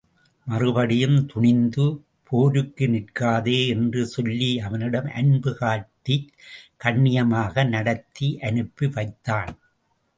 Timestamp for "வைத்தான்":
8.87-9.51